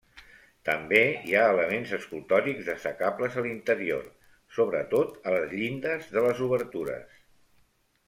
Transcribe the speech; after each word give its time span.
També 0.69 1.01
hi 1.31 1.35
ha 1.37 1.43
elements 1.49 1.91
escultòrics 1.97 2.65
destacables 2.71 3.37
a 3.37 3.45
l'interior, 3.49 4.03
sobretot 4.59 5.15
a 5.33 5.39
les 5.39 5.57
llindes 5.63 6.13
de 6.19 6.29
les 6.29 6.47
obertures. 6.51 7.25